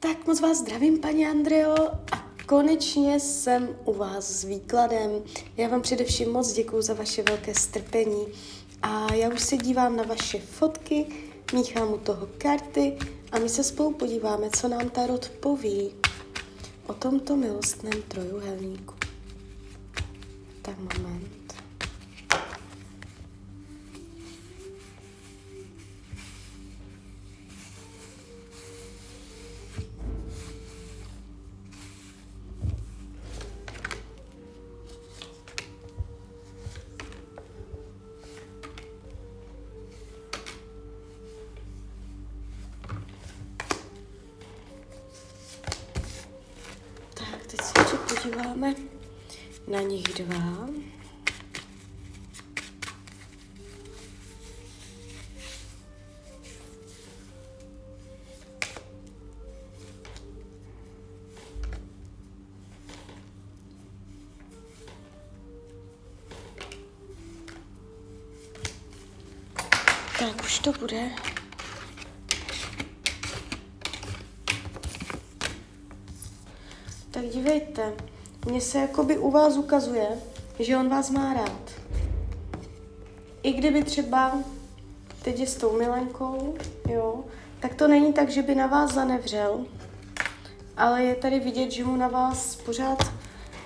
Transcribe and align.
Tak 0.00 0.26
moc 0.26 0.40
vás 0.40 0.58
zdravím, 0.58 1.00
paní 1.00 1.26
Andreo, 1.26 1.88
a 2.12 2.30
konečně 2.46 3.20
jsem 3.20 3.76
u 3.84 3.94
vás 3.94 4.30
s 4.30 4.44
výkladem. 4.44 5.10
Já 5.56 5.68
vám 5.68 5.82
především 5.82 6.32
moc 6.32 6.52
děkuji 6.52 6.82
za 6.82 6.94
vaše 6.94 7.22
velké 7.22 7.54
strpení 7.54 8.26
a 8.82 9.14
já 9.14 9.28
už 9.28 9.40
se 9.40 9.56
dívám 9.56 9.96
na 9.96 10.02
vaše 10.02 10.40
fotky, 10.40 11.06
míchám 11.52 11.92
u 11.92 11.98
toho 11.98 12.28
karty 12.38 12.98
a 13.32 13.38
my 13.38 13.48
se 13.48 13.64
spolu 13.64 13.94
podíváme, 13.94 14.50
co 14.50 14.68
nám 14.68 14.90
Tarot 14.90 15.28
poví 15.28 15.94
o 16.86 16.94
tomto 16.94 17.36
milostném 17.36 18.02
trojuhelníku. 18.08 18.94
Tak 20.62 20.98
moment. 20.98 21.37
Podíváme 48.38 48.74
na 49.68 49.80
nich 49.80 50.04
dva. 50.04 50.68
Tak 70.18 70.42
už 70.44 70.58
to 70.58 70.72
bude. 70.72 71.10
Tak 77.10 77.24
dívejte, 77.24 77.92
mně 78.48 78.60
se 78.60 78.78
jakoby 78.78 79.18
u 79.18 79.30
vás 79.30 79.56
ukazuje, 79.56 80.08
že 80.58 80.76
on 80.76 80.88
vás 80.88 81.10
má 81.10 81.34
rád. 81.34 81.62
I 83.42 83.52
kdyby 83.52 83.84
třeba 83.84 84.38
teď 85.22 85.40
je 85.40 85.46
s 85.46 85.54
tou 85.54 85.78
milenkou, 85.78 86.54
jo, 86.88 87.24
tak 87.60 87.74
to 87.74 87.88
není 87.88 88.12
tak, 88.12 88.30
že 88.30 88.42
by 88.42 88.54
na 88.54 88.66
vás 88.66 88.94
zanevřel, 88.94 89.64
ale 90.76 91.02
je 91.02 91.14
tady 91.14 91.40
vidět, 91.40 91.70
že 91.70 91.84
mu 91.84 91.96
na 91.96 92.08
vás 92.08 92.56
pořád 92.56 92.98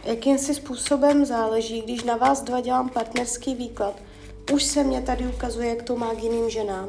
jakýmsi 0.05 0.55
způsobem 0.55 1.25
záleží. 1.25 1.83
Když 1.83 2.05
na 2.05 2.17
vás 2.17 2.43
dva 2.43 2.61
dělám 2.61 2.89
partnerský 2.89 3.55
výklad, 3.55 3.95
už 4.53 4.63
se 4.63 4.85
mě 4.85 5.03
tady 5.03 5.27
ukazuje, 5.27 5.69
jak 5.69 5.83
to 5.83 5.97
má 5.97 6.15
k 6.15 6.23
jiným 6.23 6.51
ženám 6.51 6.89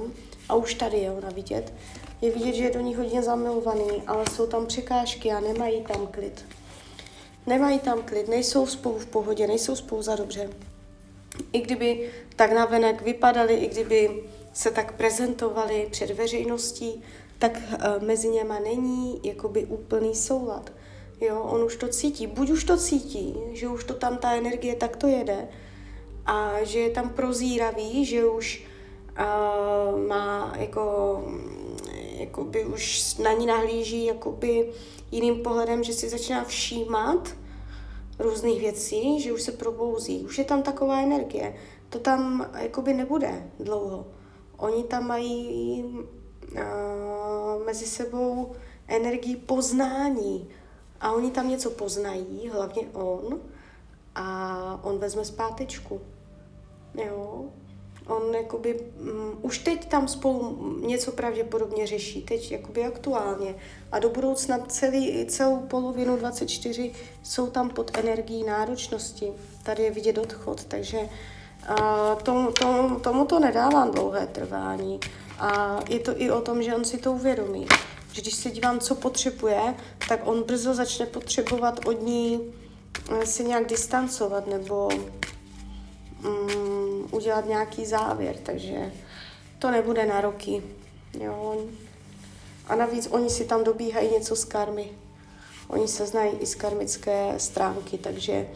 a 0.49 0.55
už 0.55 0.73
tady 0.73 0.97
je 0.97 1.11
ona 1.11 1.29
vidět. 1.29 1.73
Je 2.21 2.31
vidět, 2.31 2.53
že 2.53 2.63
je 2.63 2.71
do 2.71 2.79
ní 2.79 2.95
hodně 2.95 3.23
zamilovaný, 3.23 4.03
ale 4.07 4.25
jsou 4.31 4.47
tam 4.47 4.65
překážky 4.65 5.31
a 5.31 5.39
nemají 5.39 5.81
tam 5.81 6.07
klid. 6.07 6.45
Nemají 7.45 7.79
tam 7.79 8.01
klid, 8.01 8.27
nejsou 8.27 8.67
spolu 8.67 8.99
v 8.99 9.05
pohodě, 9.05 9.47
nejsou 9.47 9.75
spolu 9.75 10.01
za 10.01 10.15
dobře. 10.15 10.49
I 11.51 11.61
kdyby 11.61 12.11
tak 12.35 12.51
navenek 12.51 13.01
vypadali, 13.01 13.53
i 13.53 13.67
kdyby 13.67 14.23
se 14.53 14.71
tak 14.71 14.93
prezentovali 14.93 15.87
před 15.91 16.09
veřejností, 16.09 17.03
tak 17.39 17.51
uh, 17.57 18.03
mezi 18.03 18.29
něma 18.29 18.59
není 18.59 19.19
jakoby 19.23 19.65
úplný 19.65 20.15
soulad. 20.15 20.71
Jo, 21.21 21.41
on 21.41 21.63
už 21.63 21.75
to 21.75 21.87
cítí, 21.87 22.27
buď 22.27 22.49
už 22.49 22.63
to 22.63 22.77
cítí, 22.77 23.35
že 23.51 23.67
už 23.67 23.83
to 23.83 23.93
tam 23.93 24.17
ta 24.17 24.35
energie 24.35 24.75
takto 24.75 25.07
jede 25.07 25.47
a 26.25 26.63
že 26.63 26.79
je 26.79 26.89
tam 26.89 27.09
prozíravý, 27.09 28.05
že 28.05 28.25
už 28.25 28.67
uh, 29.19 30.07
má 30.07 30.53
jako, 30.57 30.83
jakoby 32.23 32.65
už 32.65 33.17
na 33.17 33.31
ní 33.33 33.45
nahlíží 33.45 34.05
jakoby 34.05 34.73
jiným 35.11 35.43
pohledem, 35.43 35.83
že 35.83 35.93
si 35.93 36.09
začíná 36.09 36.43
všímat 36.43 37.35
různých 38.19 38.59
věcí, 38.59 39.21
že 39.21 39.33
už 39.33 39.41
se 39.41 39.51
probouzí. 39.51 40.25
Už 40.25 40.37
je 40.37 40.43
tam 40.43 40.63
taková 40.63 41.01
energie. 41.01 41.55
To 41.89 41.99
tam 41.99 42.49
jakoby 42.57 42.93
nebude 42.93 43.51
dlouho. 43.59 44.07
Oni 44.57 44.83
tam 44.83 45.07
mají 45.07 45.83
uh, 45.83 47.65
mezi 47.65 47.85
sebou 47.85 48.51
energii 48.87 49.35
poznání. 49.35 50.49
A 51.01 51.11
oni 51.11 51.31
tam 51.31 51.49
něco 51.49 51.69
poznají, 51.69 52.49
hlavně 52.53 52.81
on. 52.93 53.39
A 54.15 54.79
on 54.83 54.97
vezme 54.97 55.25
zpátečku. 55.25 56.01
Jo, 57.05 57.45
On 58.07 58.35
jakoby, 58.35 58.79
um, 58.99 59.37
už 59.41 59.57
teď 59.57 59.85
tam 59.85 60.07
spolu 60.07 60.57
něco 60.85 61.11
pravděpodobně 61.11 61.87
řeší, 61.87 62.21
teď 62.21 62.51
jakoby 62.51 62.85
aktuálně. 62.85 63.55
A 63.91 63.99
do 63.99 64.09
budoucna 64.09 64.57
celý, 64.67 65.25
celou 65.25 65.57
polovinu 65.57 66.17
24 66.17 66.91
jsou 67.23 67.47
tam 67.47 67.69
pod 67.69 67.97
energií 67.97 68.43
náročnosti. 68.43 69.33
Tady 69.63 69.83
je 69.83 69.91
vidět 69.91 70.17
odchod, 70.17 70.65
takže 70.65 70.99
uh, 70.99 72.21
tomu, 72.23 72.51
tomu, 72.51 72.99
tomu 72.99 73.25
to 73.25 73.39
nedávám 73.39 73.91
dlouhé 73.91 74.27
trvání. 74.27 74.99
A 75.39 75.79
je 75.89 75.99
to 75.99 76.21
i 76.21 76.31
o 76.31 76.41
tom, 76.41 76.63
že 76.63 76.75
on 76.75 76.85
si 76.85 76.97
to 76.97 77.11
uvědomí. 77.11 77.67
Že 78.13 78.21
když 78.21 78.35
se 78.35 78.51
dívám, 78.51 78.79
co 78.79 78.95
potřebuje, 78.95 79.75
tak 80.07 80.27
on 80.27 80.43
brzo 80.43 80.73
začne 80.73 81.05
potřebovat 81.05 81.79
od 81.85 82.01
ní 82.01 82.53
eh, 83.11 83.25
se 83.25 83.43
nějak 83.43 83.67
distancovat 83.67 84.47
nebo 84.47 84.89
um, 86.25 87.07
udělat 87.11 87.45
nějaký 87.45 87.85
závěr, 87.85 88.35
takže 88.43 88.93
to 89.59 89.71
nebude 89.71 90.05
na 90.05 90.21
roky. 90.21 90.63
Jo. 91.19 91.57
A 92.67 92.75
navíc 92.75 93.07
oni 93.11 93.29
si 93.29 93.45
tam 93.45 93.63
dobíhají 93.63 94.11
něco 94.11 94.35
z 94.35 94.45
karmy. 94.45 94.91
Oni 95.67 95.87
se 95.87 96.05
znají 96.05 96.31
i 96.39 96.45
z 96.45 96.55
karmické 96.55 97.33
stránky, 97.37 97.97
takže 97.97 98.47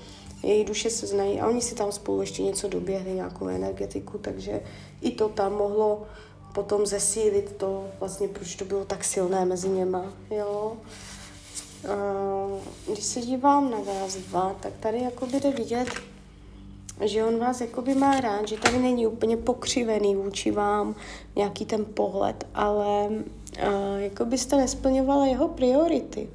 její 0.44 0.63
duše 0.63 0.89
se 0.89 1.07
znají 1.07 1.39
a 1.39 1.47
oni 1.47 1.61
si 1.61 1.75
tam 1.75 1.91
spolu 1.91 2.22
ještě 2.22 2.44
něco 2.44 2.67
doběhli, 2.67 3.11
nějakou 3.11 3.47
energetiku, 3.47 4.17
takže 4.17 4.61
i 5.01 5.11
to 5.11 5.29
tam 5.29 5.53
mohlo 5.53 6.05
potom 6.53 6.85
zesílit 6.85 7.55
to, 7.57 7.89
vlastně 7.99 8.28
proč 8.28 8.55
to 8.55 8.66
bylo 8.66 8.85
tak 8.85 9.03
silné 9.03 9.45
mezi 9.45 9.69
něma, 9.69 10.13
jo. 10.31 10.78
Když 12.88 13.03
se 13.03 13.22
dívám 13.22 13.72
na 13.72 13.78
vás 13.79 14.16
dva, 14.16 14.55
tak 14.59 14.73
tady 14.79 15.01
jako 15.01 15.25
jde 15.25 15.51
vidět, 15.51 15.88
že 17.02 17.24
on 17.24 17.40
vás 17.40 17.62
jakoby 17.62 17.96
má 17.96 18.19
rád, 18.19 18.47
že 18.47 18.58
tady 18.58 18.80
není 18.80 19.08
úplně 19.08 19.38
pokřivený 19.38 20.16
vůči 20.16 20.52
vám 20.52 20.96
nějaký 21.35 21.66
ten 21.66 21.85
pohled, 21.85 22.47
ale 22.53 23.08
uh, 23.08 23.97
jako 23.97 24.25
byste 24.25 24.56
nesplňovala 24.56 25.25
jeho 25.25 25.47
priority. 25.47 26.30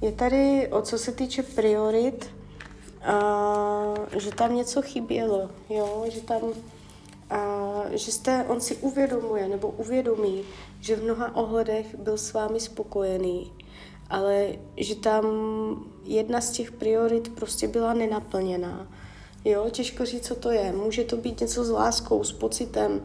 Je 0.00 0.12
tady, 0.12 0.68
o 0.68 0.82
co 0.82 0.98
se 0.98 1.12
týče 1.12 1.42
priorit, 1.42 2.30
uh, 3.08 4.20
že 4.20 4.30
tam 4.30 4.56
něco 4.56 4.82
chybělo, 4.82 5.50
jo, 5.68 6.04
že 6.08 6.20
tam, 6.20 6.42
uh, 6.42 6.52
že 7.90 8.12
jste, 8.12 8.44
on 8.48 8.60
si 8.60 8.76
uvědomuje 8.76 9.48
nebo 9.48 9.68
uvědomí, 9.68 10.42
že 10.80 10.96
v 10.96 11.02
mnoha 11.02 11.36
ohledech 11.36 11.98
byl 11.98 12.18
s 12.18 12.32
vámi 12.32 12.60
spokojený, 12.60 13.52
ale 14.10 14.48
že 14.76 14.94
tam 14.94 15.24
jedna 16.04 16.40
z 16.40 16.50
těch 16.50 16.72
priorit 16.72 17.34
prostě 17.34 17.68
byla 17.68 17.92
nenaplněná 17.92 18.88
Jo, 19.44 19.66
těžko 19.70 20.04
říct, 20.04 20.26
co 20.26 20.34
to 20.34 20.50
je. 20.50 20.72
Může 20.72 21.04
to 21.04 21.16
být 21.16 21.40
něco 21.40 21.64
s 21.64 21.70
láskou, 21.70 22.24
s 22.24 22.32
pocitem, 22.32 23.02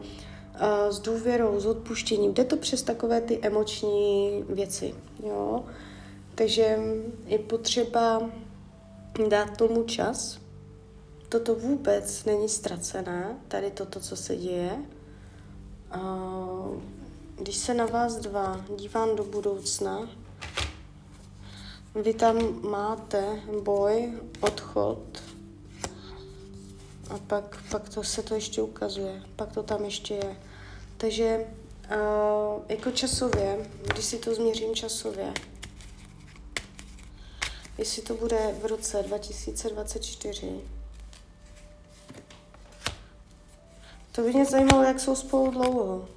s 0.90 1.00
důvěrou, 1.00 1.60
s 1.60 1.66
odpuštěním. 1.66 2.34
Jde 2.34 2.44
to 2.44 2.56
přes 2.56 2.82
takové 2.82 3.20
ty 3.20 3.38
emoční 3.42 4.44
věci. 4.48 4.94
Jo? 5.26 5.64
Takže 6.34 6.78
je 7.26 7.38
potřeba 7.38 8.30
dát 9.28 9.56
tomu 9.56 9.84
čas. 9.84 10.38
Toto 11.28 11.54
vůbec 11.54 12.24
není 12.24 12.48
ztracené, 12.48 13.38
tady 13.48 13.70
toto, 13.70 14.00
co 14.00 14.16
se 14.16 14.36
děje. 14.36 14.78
Když 17.36 17.56
se 17.56 17.74
na 17.74 17.86
vás 17.86 18.16
dva 18.16 18.64
dívám 18.76 19.16
do 19.16 19.24
budoucna, 19.24 20.08
vy 21.94 22.14
tam 22.14 22.60
máte 22.70 23.40
boj, 23.62 24.12
odchod, 24.40 25.22
a 27.10 27.18
pak, 27.18 27.62
pak 27.70 27.88
to 27.88 28.04
se 28.04 28.22
to 28.22 28.34
ještě 28.34 28.62
ukazuje, 28.62 29.22
pak 29.36 29.52
to 29.52 29.62
tam 29.62 29.84
ještě 29.84 30.14
je. 30.14 30.36
Takže 30.96 31.38
uh, 31.38 32.62
jako 32.68 32.90
časově, 32.90 33.70
když 33.82 34.04
si 34.04 34.18
to 34.18 34.34
změřím 34.34 34.74
časově, 34.74 35.34
jestli 37.78 38.02
to 38.02 38.14
bude 38.14 38.54
v 38.62 38.66
roce 38.66 39.02
2024, 39.02 40.60
to 44.12 44.22
by 44.22 44.32
mě 44.32 44.44
zajímalo, 44.44 44.82
jak 44.82 45.00
jsou 45.00 45.16
spolu 45.16 45.50
dlouho. 45.50 46.08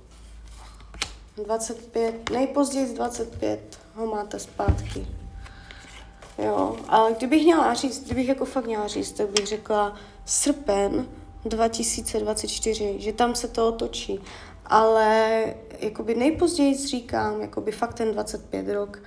25, 1.45 2.29
nejpozději 2.29 2.93
25 2.93 3.79
ho 3.95 4.07
máte 4.07 4.39
zpátky. 4.39 5.07
Jo, 6.37 6.77
ale 6.87 7.13
kdybych 7.13 7.43
měla 7.43 7.73
říct, 7.73 8.05
kdybych 8.05 8.27
jako 8.27 8.45
fakt 8.45 8.65
měla 8.65 8.87
říct, 8.87 9.11
tak 9.11 9.29
bych 9.29 9.47
řekla 9.47 9.95
srpen 10.25 11.07
2024, 11.45 12.95
že 12.99 13.13
tam 13.13 13.35
se 13.35 13.47
to 13.47 13.67
otočí. 13.67 14.19
Ale 14.65 15.43
jakoby 15.79 16.15
nejpozději 16.15 16.87
říkám, 16.87 17.41
jakoby 17.41 17.71
fakt 17.71 17.93
ten 17.93 18.11
25 18.11 18.73
rok, 18.73 18.99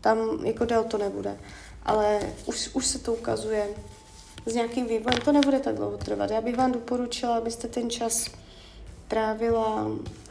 tam 0.00 0.44
jako 0.44 0.64
del 0.64 0.84
to 0.84 0.98
nebude. 0.98 1.38
Ale 1.82 2.20
už, 2.46 2.70
už 2.74 2.86
se 2.86 2.98
to 2.98 3.12
ukazuje 3.12 3.68
s 4.46 4.54
nějakým 4.54 4.86
vývojem, 4.86 5.20
to 5.24 5.32
nebude 5.32 5.60
tak 5.60 5.74
dlouho 5.74 5.96
trvat. 5.96 6.30
Já 6.30 6.40
bych 6.40 6.56
vám 6.56 6.72
doporučila, 6.72 7.36
abyste 7.36 7.68
ten 7.68 7.90
čas 7.90 8.26
trávila 9.08 9.86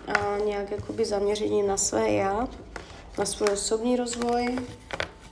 a 0.08 0.38
nějak 0.46 0.72
jakoby 0.72 1.06
zaměření 1.06 1.64
na 1.64 1.78
své 1.78 2.12
já, 2.12 2.48
na 3.18 3.26
svůj 3.26 3.50
osobní 3.54 3.96
rozvoj 3.96 4.58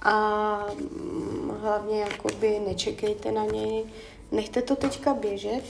a 0.05 0.67
mm, 0.73 1.57
hlavně 1.61 1.99
jakoby 1.99 2.59
nečekejte 2.67 3.31
na 3.31 3.45
něj, 3.45 3.85
nechte 4.31 4.61
to 4.61 4.75
teďka 4.75 5.13
běžet 5.13 5.63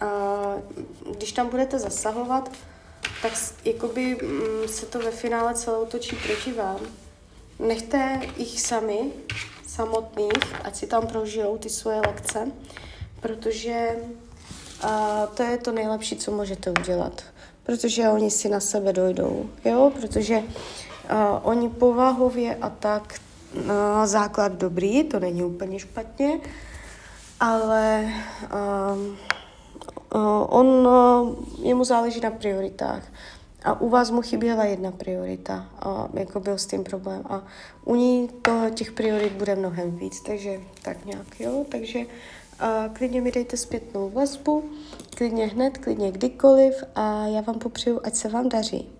a 0.00 0.54
když 1.18 1.32
tam 1.32 1.48
budete 1.48 1.78
zasahovat, 1.78 2.50
tak 3.22 3.32
jakoby 3.64 4.14
mm, 4.22 4.68
se 4.68 4.86
to 4.86 4.98
ve 4.98 5.10
finále 5.10 5.54
celé 5.54 5.78
otočí 5.78 6.16
proti 6.16 6.52
vám. 6.52 6.80
Nechte 7.58 8.20
jich 8.36 8.60
sami, 8.60 9.12
samotných, 9.66 10.64
ať 10.64 10.76
si 10.76 10.86
tam 10.86 11.06
prožijou 11.06 11.58
ty 11.58 11.68
svoje 11.68 12.00
lekce, 12.00 12.52
protože 13.20 13.96
a 14.82 15.26
to 15.26 15.42
je 15.42 15.58
to 15.58 15.72
nejlepší, 15.72 16.16
co 16.16 16.30
můžete 16.30 16.70
udělat. 16.70 17.22
Protože 17.62 18.08
oni 18.08 18.30
si 18.30 18.48
na 18.48 18.60
sebe 18.60 18.92
dojdou, 18.92 19.50
jo? 19.64 19.92
Protože 20.00 20.42
oni 21.42 21.68
povahově 21.68 22.56
a 22.56 22.70
tak 22.70 23.20
uh, 23.54 23.62
základ 24.04 24.52
dobrý, 24.52 25.04
to 25.04 25.20
není 25.20 25.44
úplně 25.44 25.78
špatně, 25.78 26.40
ale 27.40 28.12
uh, 28.52 28.98
uh, 30.14 30.46
on, 30.48 30.88
jemu 31.62 31.84
záleží 31.84 32.20
na 32.20 32.30
prioritách. 32.30 33.02
A 33.64 33.80
u 33.80 33.88
vás 33.88 34.10
mu 34.10 34.22
chyběla 34.22 34.64
jedna 34.64 34.90
priorita, 34.90 35.66
a 35.80 36.08
jako 36.14 36.40
byl 36.40 36.58
s 36.58 36.66
tím 36.66 36.84
problém. 36.84 37.22
A 37.28 37.42
u 37.84 37.94
ní 37.94 38.28
to, 38.42 38.70
těch 38.74 38.92
priorit 38.92 39.32
bude 39.32 39.56
mnohem 39.56 39.96
víc, 39.96 40.20
takže 40.20 40.60
tak 40.82 41.04
nějak, 41.04 41.40
jo. 41.40 41.64
Takže 41.68 42.00
a 42.60 42.88
klidně 42.92 43.20
mi 43.20 43.32
dejte 43.32 43.56
zpětnou 43.56 44.10
vazbu, 44.10 44.64
klidně 45.16 45.46
hned, 45.46 45.78
klidně 45.78 46.12
kdykoliv 46.12 46.84
a 46.94 47.26
já 47.26 47.40
vám 47.40 47.58
popřeju, 47.58 48.00
ať 48.04 48.14
se 48.14 48.28
vám 48.28 48.48
daří. 48.48 48.99